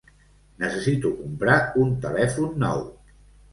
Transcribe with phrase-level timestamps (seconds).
[0.63, 2.85] Necessito comprar un telèfon nou.